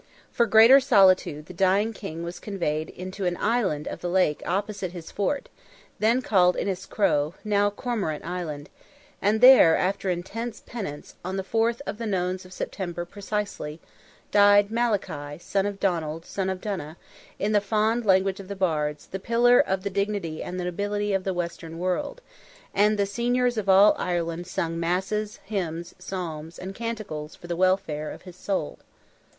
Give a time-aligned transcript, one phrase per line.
[0.31, 4.93] For greater solitude, the dying king was conveyed into an island of the lake opposite
[4.93, 11.83] his fort—then called Inis Cro, now Cormorant Island—and there, "after intense penance," on the fourth
[11.85, 13.79] of the Nones of September precisely,
[14.31, 16.95] died Malachy, son of Donald, son of Donogh,
[17.37, 21.25] in the fond language of the bards, "the pillar of the dignity and nobility of
[21.25, 22.21] the western world:"
[22.73, 28.09] and "the seniors of all Ireland sung masses, hymns, psalms, and canticles for the welfare
[28.09, 28.79] of his soul."